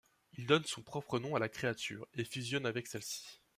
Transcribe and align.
Il 0.33 0.47
donne 0.47 0.63
son 0.65 0.81
propre 0.81 1.19
nom 1.19 1.35
à 1.35 1.39
la 1.39 1.47
créature, 1.47 2.07
et 2.15 2.25
fusionne 2.25 2.65
avec 2.65 2.87
celle-ci. 2.87 3.39